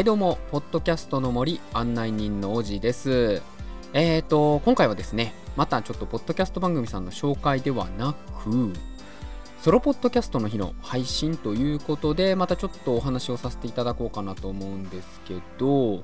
[0.00, 3.42] はいどうも、ポッドキャストの森案内人のおじです。
[3.92, 8.72] えーと、今回はですね、またちょっとポッドキャスト番組さんの紹介ではなく、
[9.60, 16.02] ソロポッドキャストの日の配信ということで、またちょっとお話をさせていただこうかなと思うんですけど、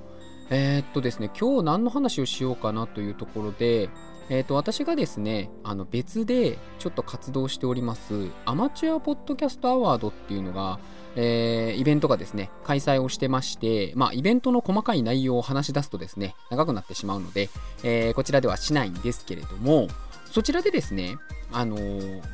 [0.51, 3.91] えー、っとですね、今日何の話をしようかなというところで、
[4.29, 10.81] えー、と私がですねあの別でちょっと活動しておりますアマチュアポッドキャストアワードっていうのが、
[11.15, 17.49] えー、イベントがですね開催をしてましてまあイベントの細かい内容を話し出すとですね長くなってしまうので、
[17.85, 19.87] えー、こちらではしないんですけれども
[20.25, 21.17] そちらでですね
[21.53, 21.77] あの、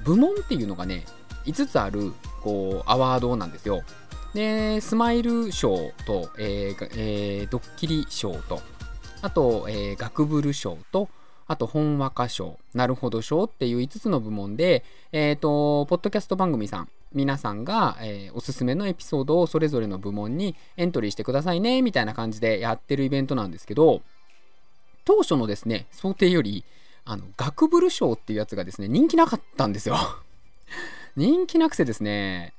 [0.04, 1.04] 部門っていうのがね
[1.44, 3.82] 5つあるこうアワードなんですよ。
[4.34, 8.60] でスマイル賞と、えーえー、ドッキリ賞と
[9.20, 11.08] あと、えー、ガクブル賞と
[11.52, 24.00] あと、本和歌賞、なるほど賞っていう5つの部門で、えっ、ー、と、ポッドキャスト番組さん、皆さんが、えー、おすすめのエピソードをそれぞれの部門にエントリーしてくださいね、みたいな感じでやってるイベントなんですけど、
[25.04, 26.64] 当初のですね、想定より、
[27.04, 29.96] あの、学ブル賞っていうやつがですね、人気なかったんですよ。
[31.16, 32.54] 人気なくてですね、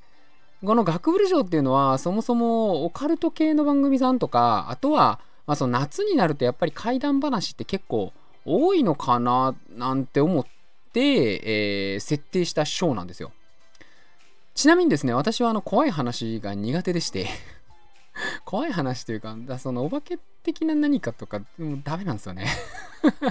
[0.65, 8.13] この学ブル賞っていうのは、そもそもオカルト系の番組さんとか、あとは、まあ、その夏になるとやっぱり怪談話って結構
[8.45, 10.45] 多いのかななんて思っ
[10.93, 13.33] て、えー、設定したショーなんですよ。
[14.55, 17.27] ちなみにですね、私はあの怖い話が苦手でして
[18.45, 22.47] 怖い話というか、そのお化け的な何かとか、もうダメなんですよね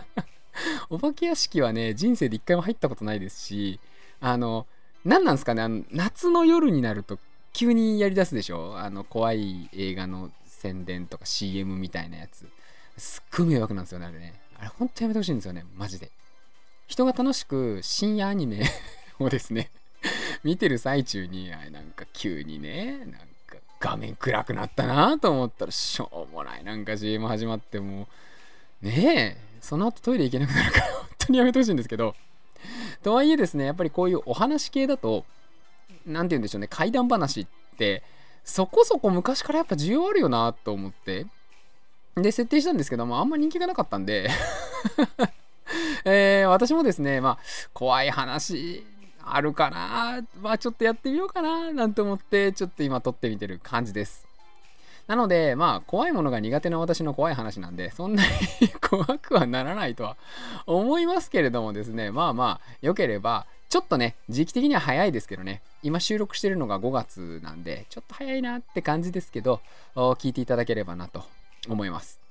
[0.90, 3.80] お化け屋敷はね、人生で一回も入ったことないですし、
[4.20, 4.66] あの、
[5.04, 7.18] 何なんですかね、あの夏の夜になると
[7.52, 8.78] 急にやりだすでしょ？
[8.78, 12.46] あの怖い映画の宣伝とか CM みたいなやつ。
[12.96, 14.34] すっごい迷惑なんですよね、あれね。
[14.58, 16.10] あれほんとやめてほしいんですよねマジで。
[16.86, 18.62] 人が楽しく深夜アニメ
[19.18, 19.70] をですね
[20.44, 23.10] 見てる最中にあなんか急にねなん
[23.46, 26.64] か画面暗くなったなと思ったらしょうもない。
[26.64, 28.06] なんか CM 始まっても
[28.82, 32.14] うねえその後トイレ行けなくなるから本当にやめてほしいんですけど。
[33.02, 35.24] とはいえですねやっぱりこういうお話系だと
[36.06, 37.46] 何て言うんでしょうね怪談話っ
[37.76, 38.02] て
[38.44, 41.26] そこそこ昔からやっぱ需要あるよなと思って
[42.16, 44.28] で、設定したんですけども、あんま人気がなかったんで
[46.04, 47.38] えー、私もですね、まあ、
[47.72, 48.84] 怖い話
[49.24, 54.26] あるかな、まあ、ちょっとやってみようかな、なんて思って、ちょっと今撮ってみてる感じです。
[55.06, 58.22] なので、まあ、怖いものが苦手な私の怖い話なんで、そんな
[58.60, 60.16] に怖くはならないとは
[60.66, 69.60] 思いますけれどもですね、まあまあ、良ければ、ちょっとね、時期的には早いですけどね、今収録してるのが5月なんで、ちょっと早いなって感じですけど、
[69.94, 71.24] 聞いていただければなと
[71.68, 72.22] 思います。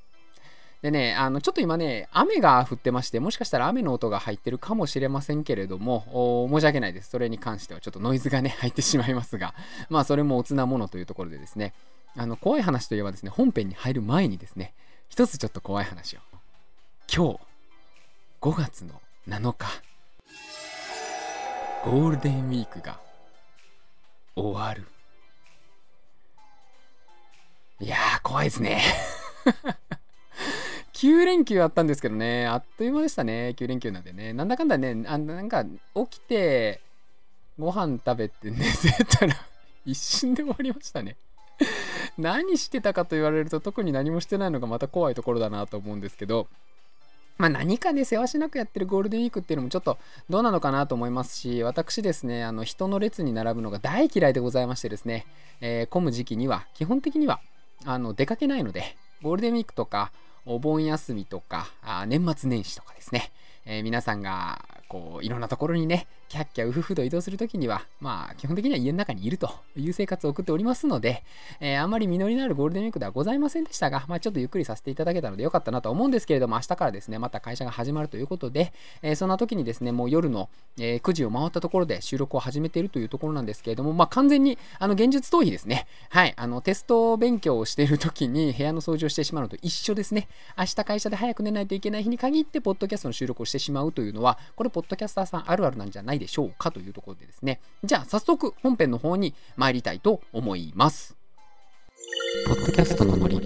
[0.82, 7.12] でね、あの、ちょっと今ね、雨が降ってまして、もしかしたら雨の音が入ってるかもしれませんけれども、申し訳ないです。
[7.12, 9.53] それに関してはちょっとノイズがね、入ってしまいますが、
[9.90, 11.74] まあ、それもおつなものというところでですね、
[12.18, 14.74] あの、怖い話といえばですね、本編に入る前にですね、
[15.10, 16.20] 一つちょっと怖い話を。
[17.14, 17.40] 今日、
[18.42, 19.68] 5月の7日、
[21.86, 23.00] ゴールデンウィークが
[24.36, 24.88] 終わる。
[27.80, 28.82] いやー、怖いですね。
[30.94, 34.34] 9連休あったんですけどね、あっという間でしたね、9連休なんでね。
[34.34, 36.82] なんだかんだね、あなんか起きて、
[37.58, 39.36] ご飯食べて寝てたら
[39.86, 41.16] 一瞬で終わりましたね
[42.18, 46.48] 何してたかと言われると特に何もしてないのがまた怖いところだなと思うんですけど、
[47.38, 49.98] まあ、何かね、せわしなくやってるゴールデンウィークっていうのもちょっと
[50.30, 55.26] どうなのかなと思いますし、私ですね、あの人の列に並ぶのが大嫌いでございましてですね、
[55.60, 57.40] えー、混む時期には、基本的には
[57.86, 60.12] あの出かけないので、ゴールデンウィークとか、
[60.46, 63.32] お盆休みとか、あ年末年始とかですね、
[63.66, 71.25] えー、皆さんがこういろんなところにねキャッキャウフフと移動するときにはまあ基本的には家の中にいるという生活を送っておりますので、
[71.59, 78.72] えー、あまり実りのあるゴールデンウィークではございませんでしたが、まあ、ちょっとゆっくりさせていただけたのでよかったなと思うんですけれども明日からですねまた会社が始まるということで、
[79.02, 80.47] えー、そんな時にですねもう夜の、
[80.80, 85.85] え9時を回ったところで収録を始めているというところなんですけれどもまあ完全にあの現実逃避ですね。
[86.09, 86.34] はい。
[86.38, 90.29] あのテスト勉強をしている時に部屋の掃除をしてしまうのと一緒ですね。
[90.58, 101.18] 明日会社で早く寝ないといけない日に限ってポッドキャストの収録をしてしまうというのはこれポッドキャスターさんあるあるなんじゃないでしょうかというところでですね、じゃあ早速本編の方に参りたいと思います。
[102.47, 103.41] ポッドキャストの森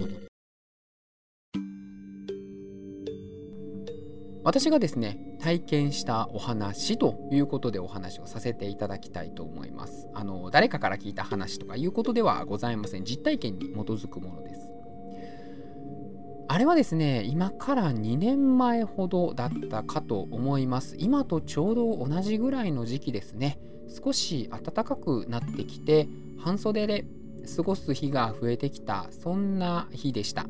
[4.44, 10.06] 私がですね体験したお話ということでお話をさせていただきたいと思います。
[10.14, 13.04] あの誰かから聞いた話とかいうことではございません。
[13.04, 14.75] 実体験に基づくものです
[16.48, 20.96] あれはですね、今から2年前ほどだったかと思います。
[20.98, 23.58] 今とちょうど同じぐらいの時期ですね。
[23.88, 26.08] 少し暖かくなってきて、
[26.38, 27.04] 半袖で
[27.46, 30.46] 過ごす日が増えてきたそんな日でした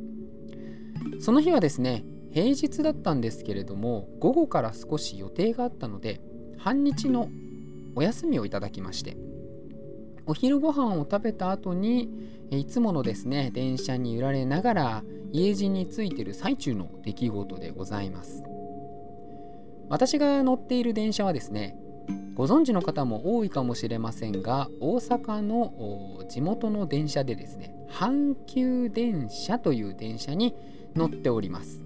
[1.20, 6.20] その日はですね平日だったんですけれども午後から少し予定があったので
[6.58, 7.28] 半日の
[7.94, 9.16] お休みをいただきまして
[10.26, 12.10] お昼ご飯を食べた後に
[12.50, 15.02] いつものですね電車に揺られながら
[15.37, 18.43] 家路についている最中の出来事でございます。
[19.91, 21.77] 私が乗っている電車はですね
[22.35, 30.55] ご存知の方も多いかもしれませんが大阪の地元の電車でですね阪急電車という電車に
[30.94, 31.85] 乗っております。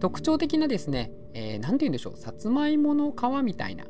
[0.00, 3.84] 特徴的なですね何、えー、て言うんでしょうさつまいもの皮みたいな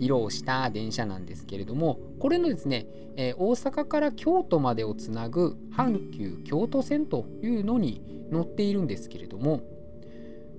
[0.00, 2.86] 色をした電車なんですけれどもこれのですね、
[3.16, 9.62] えー、大阪から京都までをつなぐ阪急京都線というのに乗っているんですけれども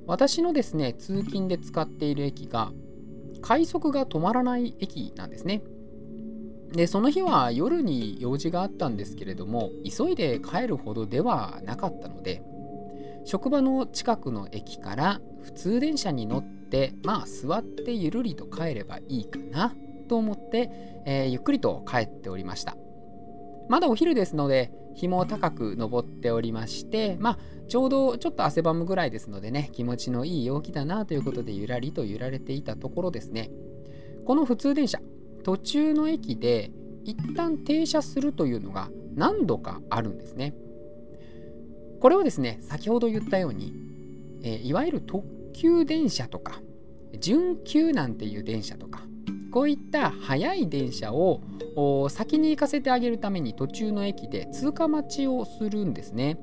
[0.08, 2.72] 私のですね通勤で使っている駅が
[3.42, 5.62] 快速が止まらない駅なんですね。
[6.74, 12.44] でその日は夜に用事があったんですけれども急いで帰るほどではなかったので
[13.26, 16.59] 職場の近くの駅から普通電車に乗って
[17.04, 19.74] まあ座ってゆるりと帰ればいいかな
[20.08, 20.70] と思って、
[21.06, 22.76] えー、ゆっくりと帰っておりました。
[23.70, 33.50] まだお昼ですので日も高く登っておりましてまあちょうどちょっと汗ばむぐらいですのでね気持ちのいい陽気だなということでゆらりと揺られていたところですね。
[34.26, 35.00] この普通電車
[35.44, 36.72] 途中の駅で
[37.06, 40.54] 一旦停車するというのが何度かあるんですね。
[42.00, 43.74] これはですね先ほど言ったように、
[44.44, 45.24] えー、いわゆる特
[45.54, 46.62] 急電車とか
[47.20, 49.02] 準急なんていう電車とか
[49.52, 51.42] こういった速い電車を
[52.10, 56.38] 先に行かせてあげるために途中の駅で通過待ちをするんですね。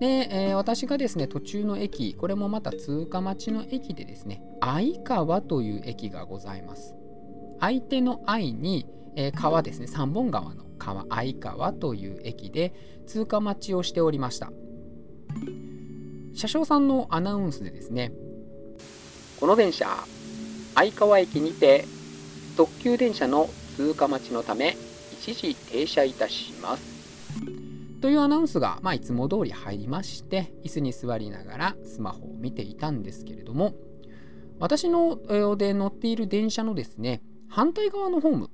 [0.00, 6.94] で、えー、私がですね途中の駅これもまた通過待ちの駅でですね相川という駅がございます。
[7.60, 12.74] 相手の愛に、えー、川ですね三本川の川相川という駅で
[13.06, 14.52] 通過待ちをしておりました
[16.34, 18.12] 車掌さんのアナウンスでですね。
[19.38, 19.88] この電車
[20.74, 21.84] 相川駅にて
[22.56, 24.76] 特急電車の通過待ちのため
[25.12, 26.94] 一時停車いたします。
[28.00, 33.72] というアナウンスが、まあ、いつも通り入りまして椅子に座りながらスマホを見ていたんですけれども
[34.58, 35.18] 私の
[35.56, 38.50] で乗っている電車のですね反対側のホーム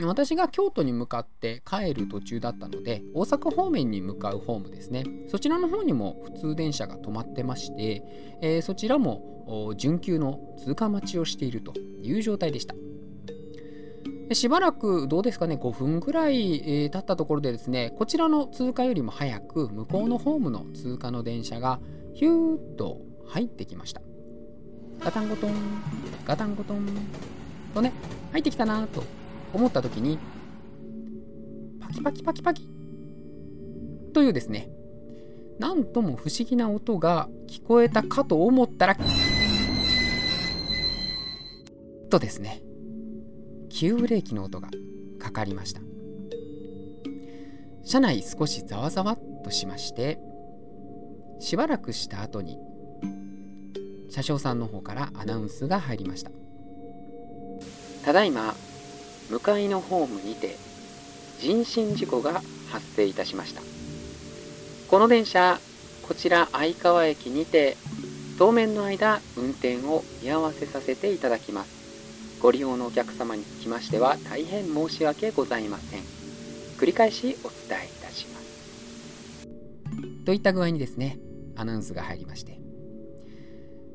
[0.00, 5.04] 私が京都に向かって帰る途中だったので大阪方面に向かうホームですね。
[5.28, 8.02] そちらの方にも普通電車が止まってまして、
[8.40, 12.74] えー、そちらも準急の通過待ちをしているという状態でした。
[14.34, 21.80] しばらくどうですかね5分ぐらい、えー、経ったところでですねこちらの通過よりも早く向こうのホームの通過の電車が
[22.14, 24.00] ヒューッと入ってきました。
[25.04, 25.52] ガタンゴトン
[26.24, 26.86] ガタンゴトン
[27.74, 27.92] とね
[28.30, 29.02] 入ってきたなと
[29.52, 30.18] 思った時に
[31.80, 32.68] パキパキパキパキ。
[34.12, 34.70] というですね。
[35.58, 38.96] なんとも不思議な音が聞こえたかと思ったら
[42.10, 42.62] とですね。
[43.70, 44.68] 急ブレーキの音が
[45.18, 45.80] かかりました。
[47.84, 50.20] 車内少しざわざわっとしまして
[51.40, 52.58] しばらくした後に
[54.08, 56.30] 車掌さんの方からアナウンスが入りました。
[58.04, 58.54] ただいま
[59.30, 60.56] 向かいのホームにて
[61.40, 63.62] 人身事故が発生いたしました。
[64.88, 65.58] この電車
[66.02, 67.76] こちら相川駅にて
[68.38, 72.40] 当面の間運転を見合わせさせていただきます。
[72.40, 76.02] ご利用のお客様につきましては大変申し訳ございません。
[76.78, 79.48] 繰り返しお伝えいたします。
[80.24, 81.18] といった具合にですね
[81.56, 82.58] アナウンスが入りまして。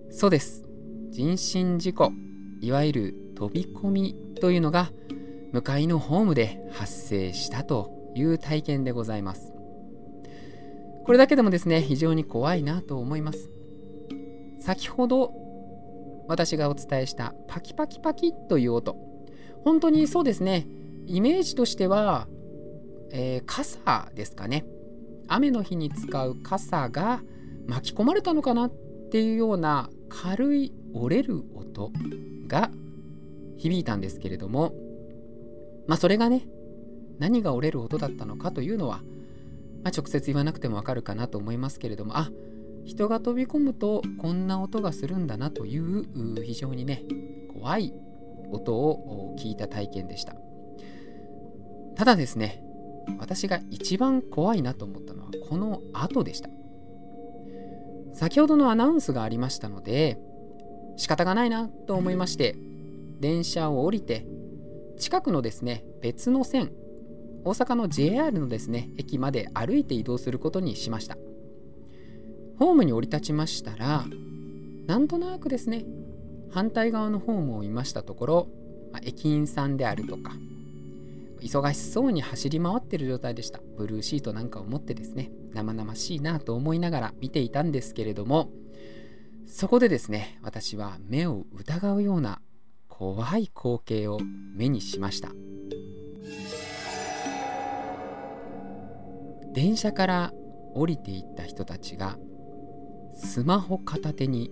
[0.09, 0.63] そうです。
[1.11, 2.11] 人身事故
[2.61, 4.91] いわゆる飛び込みというのが
[5.57, 9.53] 向かいのホームで発生したという体験でございます。
[11.03, 13.49] これだけでもですね非常に怖いなと思います。
[14.59, 15.33] 先ほど
[16.27, 18.97] 私がお伝えしたパキパキパキという音。
[19.63, 20.67] 本当にそうですね。
[21.07, 22.27] イメージとしては、
[23.11, 24.63] えー、傘ですかね。
[25.27, 27.21] 雨の日に使う傘が
[27.65, 28.71] 巻き込まれたのかなっ
[29.11, 31.91] ていうような軽い折れる音
[32.45, 32.69] が
[33.57, 34.71] 響いたんですけれども
[35.87, 36.47] まあそれがね
[37.19, 38.97] 何が折れる音だったのかというのは、
[39.83, 42.29] まあ、直接言わなくてもわかるかなと思いますけれどもあ
[42.85, 46.05] 人が飛び込むとこんな音がするんだなという
[46.43, 47.03] 非常にね
[47.53, 47.93] 怖い
[48.51, 50.35] 音を聞いた体験でした。
[51.95, 52.63] ただですね
[53.19, 56.49] 私が一番怖いなと思ったのはこの後でした。
[58.13, 60.17] 先ほどのアナウンスがありましたので
[60.95, 62.55] 仕方がないなと思いまして
[63.19, 64.25] 電車を降りて
[64.97, 66.71] 近くのですね別の線
[67.43, 71.17] 大阪の JR のですね駅まで歩いて移動することにしました。
[72.59, 74.05] ホームに降り立ちましたら
[74.87, 75.85] なんとなくですね
[76.51, 78.47] 反対側のホームを見ましたところ、
[78.91, 80.33] まあ、駅員さんであるとか
[81.39, 83.59] 忙しそうに走り回ってる状態でした。
[83.77, 88.49] ブルーシートなんかを持ってですね生々しいなと思いながら見ていたんですけれども
[89.45, 92.41] そこでですね私は目を疑うような
[92.97, 94.19] 怖い光景を
[94.55, 95.29] 目にしました。
[99.53, 100.33] 電車から
[100.73, 102.17] 降りていった人たちが
[103.13, 104.51] スマホ片手に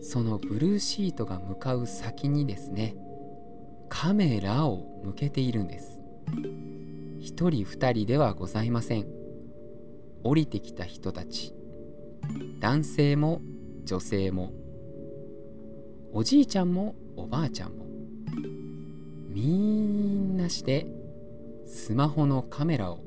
[0.00, 2.96] そのブルーシートが向かう先にですね
[3.88, 6.02] カメラを向けているんです。
[7.20, 9.06] 一人二人ではございません。
[10.24, 11.54] 降りてきた人たち。
[12.58, 13.40] 男性も
[13.84, 14.52] 女性も。
[16.12, 17.84] おじいちゃんもおばあちゃんも。
[19.28, 20.86] みんなして
[21.66, 23.00] スマホのカメラを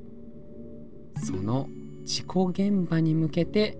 [1.24, 1.70] その
[2.04, 3.78] 事故現場に向けて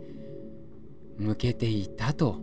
[1.18, 2.42] 向けていたと。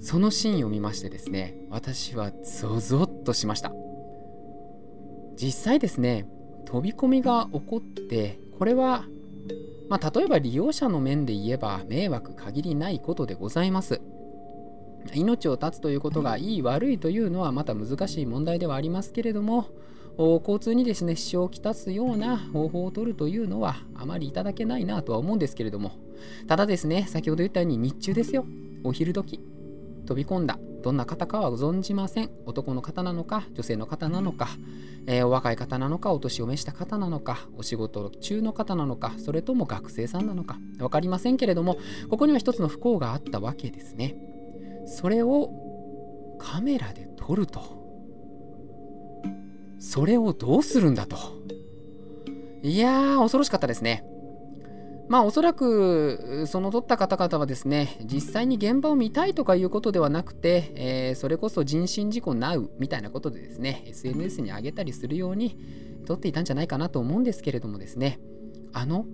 [0.00, 3.72] そのシーンを見ましてですね私はゾゾッとしました。
[5.36, 6.26] 実際ですね
[6.66, 9.04] 飛び込みが起こってこれは
[9.88, 14.00] まあ、例えば利用者の面で言えば迷惑限りないことでございます。
[15.14, 19.66] 命を絶つということがいい悪いというのはまた難しい問題ではありますけれども
[20.18, 25.92] 交通にですね支障をきたすような方法を取るというのはあまりいただけないなとは思うんですけれども
[26.48, 28.44] ただですね先ほど言ったように日中ですよ。
[28.84, 29.40] お昼時
[30.06, 30.58] 飛び込んだ。
[30.82, 32.30] どんな方かは存じません。
[32.46, 34.48] 男の方なのか女性の方なのか、
[35.06, 41.78] えー、お若い方なのかお年を召した方なのかお仕事中の方なのかそれとも学生さんなのか分かりませんけれども
[42.08, 44.16] ここには一つの不幸があったわけですね。
[44.88, 45.50] それを
[46.38, 47.78] カメラで撮ると。
[49.78, 51.16] それをどうするんだと。
[52.62, 54.04] いやー恐ろしかったですね。
[55.08, 65.56] まあおそらくその撮った方々はですね実際に現場を見たいとかいうことではなくて、えー、それこそ人身事故なうみたいなことでですね SNS に上げたりするように
[66.06, 68.20] 撮っていたんじゃないかなと思うんですけれどもですね。
[68.74, 69.06] あの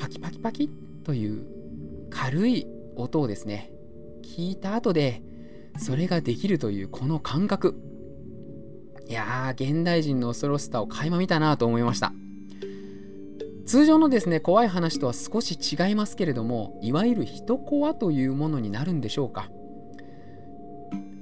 [0.00, 0.68] パキパキパキ
[1.04, 1.46] という
[2.10, 3.75] 軽い音をですね
[4.26, 5.22] 聞いた後で
[5.78, 7.80] それができるというこの感覚。
[9.08, 12.12] いやー現代人の恐ろしさを垣間見たなと思いました。
[13.66, 19.48] 通常のですね怖い話とは少し違いますけれどもいわゆる人コアというものになるんでしょうか。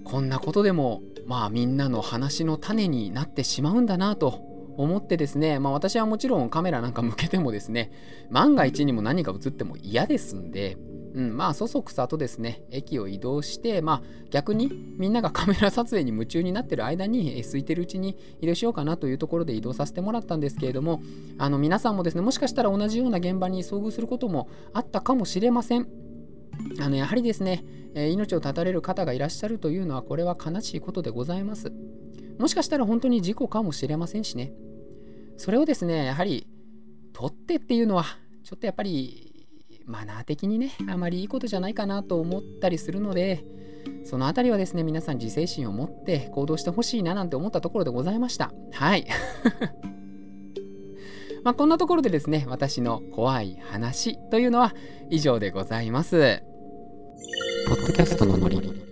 [0.04, 4.40] こんなことでもまあみんなの話の種になってしまうんだなと
[4.76, 7.90] 思ってですねまあ私はもちろんカメラなんか向けてもですね
[8.30, 10.76] 万が一にも何か映っても嫌ですんで
[11.14, 12.64] うん、まあそそくさとですね。
[12.70, 14.68] 駅を移動してまあ逆に
[14.98, 21.02] みんながカメラ撮影に夢中になってる間に空いてるうちに移動しようかなというところで移動させてもらったんですけれども
[21.38, 25.86] あの皆さんもですねもしかしたら同じような現場に遭遇することもあったかもしれません。
[26.80, 31.72] あのやはりですね、え命を絶たれる方がいらっしゃるというのはこれは悲しいことでございます。
[32.38, 34.52] もしかしたら本当に事故かもしれませんしね。
[35.36, 36.46] それをですねやはり
[37.12, 38.04] 取ってっていうのは
[38.44, 39.33] ちょっとやっぱり
[39.86, 43.44] マナー的にねあまりいいことじゃないかなと思ったりするので
[44.04, 48.52] そのあたりはですね皆さん自制心を持って行動してほしいななんて思ったところでございました。
[48.72, 49.06] はい。
[51.42, 54.74] まあこんなところでですね私の怖い話というのは
[55.10, 56.42] 以上でございます。
[57.68, 58.83] ポッドキャストのノリ。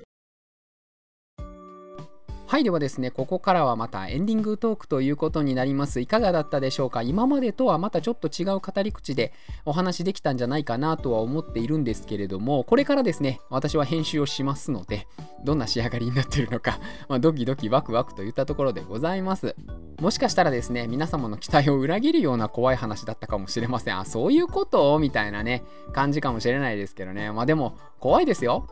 [2.53, 6.01] はいではですねここからはまたエンディングトークということになります。
[6.01, 7.01] いかがだったでしょうか？
[7.01, 9.33] 今までとはまたちょっと違う語り口で
[9.65, 15.07] お話できたんじゃないかなとは思っているんですけれどもこれからですね私は編集をしますので
[15.45, 19.55] どんな仕上がりになってるのか、 まあ、ドキドキワクワクといったところでございます。
[20.01, 23.99] もしかしたらですね皆様の期待を裏切るような怖い話だったかもしれません。
[23.99, 24.99] あそういうこと？
[24.99, 27.31] みたいなね感じかもしれないですけどね。
[27.33, 28.67] まあでも怖いですよ。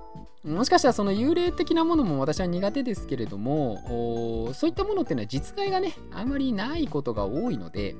[0.44, 7.94] もしかしたらその幽霊的なものも私は苦手ですけれどもそういったものっていうのは実害がねあまりないことが多いので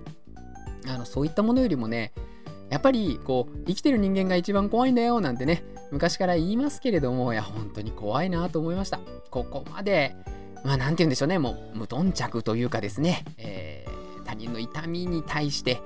[0.89, 2.13] あのそういったものよりもね
[2.71, 9.01] やっぱりこう生きてる人間が一番怖いんだよなんてね昔から言いますけれどもいや本当に怖いなと思いました。
[9.31, 10.15] ここまで
[10.65, 11.39] まあ何て言うんでしょうね。
[11.39, 15.81] もう無頓着というかですね、えー、他人の痛みに対して、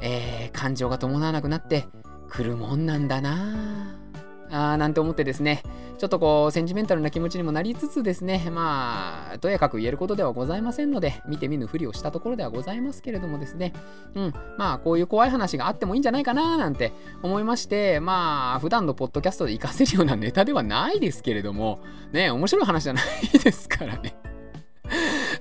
[0.00, 1.86] えー、感情が伴わなくなって
[2.28, 3.96] くるもんなんだな。
[4.07, 4.07] あ
[4.50, 5.62] あーなんて思ってですね、
[5.98, 13.72] ちょっとこう、センチメンタルな気持ちにもなりつつですね、まあ、とやかく言えることではございませんので、見て見ぬふりをしたところではございますけれどもですね、
[14.14, 21.80] うん、まあ、こういう怖い話があってもいいんじゃないかななんて思いまして、まあ、普段のポッドキャストで活かせるようなネタではないですけれども、
[22.12, 24.14] ね、面白い話じゃないですからね。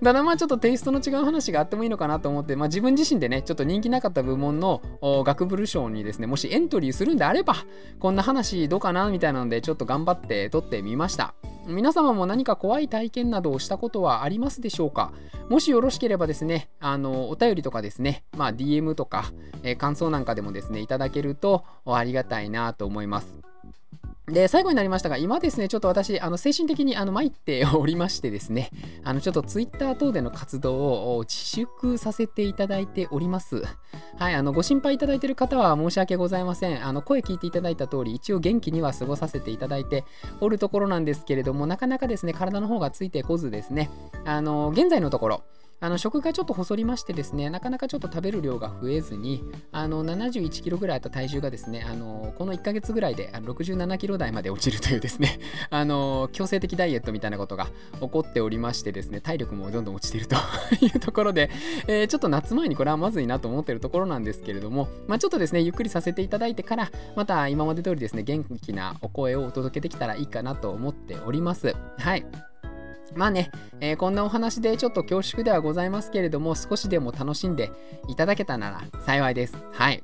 [0.03, 7.55] ただまあちょっとテイストの違う話があってもいいのかなと思って、まあ自分自身でね、ちょっと人気なかった部門の学部賞にですね、もしエントリーするんであれば、
[7.99, 11.33] こんな話どうかなみたいなので、ちょっと頑張って撮ってみました。
[11.67, 15.11] 皆様も何か怖い体験などをしたことはありますでしょうか？
[15.49, 19.31] もしよろしければですね、あの、お便りとかですね、まあ DM とか、
[19.63, 23.46] えー、感想なんかでもですね、いただけるとありがたいなと思います。
[24.27, 28.71] で、最後になりましたが、今ですね、ちょっと私、あの精神的にあの参っておりましてですね、
[29.05, 33.63] あのちょっとツイッター等での活動を自粛させていただいております。
[34.17, 36.85] はい、あのご心配いただいている方は申し訳ございません。
[36.85, 40.03] あの声聞いていただいた通り、一応元気には過ごさせていただいて
[40.41, 43.89] おるところなんですけれども、なかなかですね、体の方がついてこずですね、
[44.25, 45.43] あの現在のところ、
[45.79, 57.67] あの食がちょっと細りましてですね、なかなかちょっと食べる量が増えずに、あの71キロぐらいあった体重がですね、あのこの1ヶ月ぐらいで67キロ台まで落ちるというですね、 あの強制的ダイエットみたいなことが
[58.01, 60.35] 起こっておりましてですね、体力もどんどん落ちていると
[60.83, 61.51] いうところで、
[61.87, 71.75] えー、ちょっと夏前にこれはまずいなと思っているところなんですけれども、まあ、ちょっとですね、ゆっくりさせていただいてから、また今まで通りですね、元気なお声をお届けできたらいいかなと思っております。
[71.99, 72.25] はい。
[73.15, 77.71] まあね、えー、こんなお話でちょっと恐縮ではございますけれども、少しでも楽しんで
[78.07, 79.55] いただけたなら幸いです。
[79.71, 80.03] はい。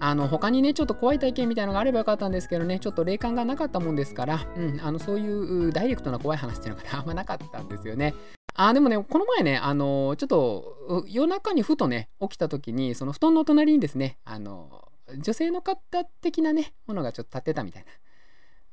[0.00, 8.14] あの他にね、ちょっと怖い体験みたいなのがあればよかったんですけどね、ちょっと霊感がなかったもんですから、うん、あのそういうダイレクトな怖い話っていうのが、 あんまなかったんですよね。
[8.56, 17.90] あでもね、この前ね、あのちょっと夜中にふとね、起きた時に、その布団の隣にですね、あの女性の方的なね、ものがちょっと立ってたみたいな。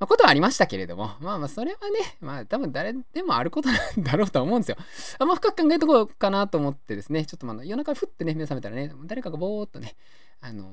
[0.02, 4.78] まあ、ことはありましたけれども、まあまあ、それはね、まあ多分誰でもあることなん だろうとは思うんですよ。
[5.20, 9.96] あんま深く考えとこうかなと思ってですね、ちょっとまあ夜中ふってね、目覚めたらね、誰かがぼーっとね、
[10.40, 10.70] あのー、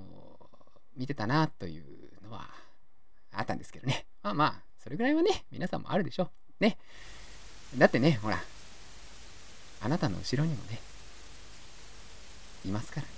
[0.97, 1.85] 見てたなという
[2.25, 2.49] のは
[3.31, 4.07] あったんですけどね。
[4.23, 6.31] まあまあ、それぐらいはね、皆さんもあるでしょ
[6.61, 6.65] う。
[6.65, 6.79] ね。
[7.77, 8.43] だってね、ほら、
[9.83, 10.81] あなたの後ろにもね、
[12.65, 13.18] いますからね。